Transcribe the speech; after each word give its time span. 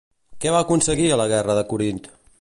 Què 0.45 0.53
va 0.55 0.61
aconseguir 0.65 1.05
a 1.17 1.21
la 1.23 1.29
guerra 1.35 1.59
de 1.61 1.67
Corint? 1.75 2.05